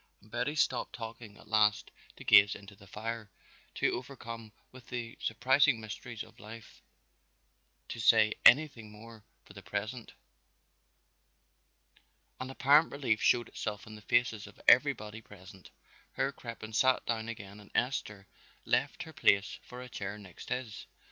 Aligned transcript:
And 0.19 0.31
Betty 0.31 0.55
stopped 0.55 0.93
talking 0.95 1.37
at 1.37 1.47
last 1.47 1.91
to 2.15 2.23
gaze 2.23 2.55
into 2.55 2.75
the 2.75 2.87
fire, 2.87 3.29
too 3.75 3.91
overcome 3.93 4.51
with 4.71 4.87
the 4.87 5.15
surprising 5.21 5.79
mysteries 5.79 6.23
of 6.23 6.39
life 6.39 6.81
to 7.89 7.99
say 7.99 8.33
anything 8.43 8.89
more 8.89 9.23
for 9.45 9.53
the 9.53 9.61
present. 9.61 10.13
An 12.39 12.49
apparent 12.49 12.91
relief 12.91 13.21
showed 13.21 13.47
itself 13.49 13.85
in 13.85 13.93
the 13.93 14.01
faces 14.01 14.47
of 14.47 14.59
everybody 14.67 15.21
present. 15.21 15.69
Herr 16.13 16.31
Crippen 16.31 16.73
sat 16.73 17.05
down 17.05 17.29
again 17.29 17.59
and 17.59 17.69
Esther 17.75 18.25
left 18.65 19.03
her 19.03 19.13
place 19.13 19.59
for 19.61 19.83
a 19.83 19.87
chair 19.87 20.17
next 20.17 20.49
his. 20.49 20.87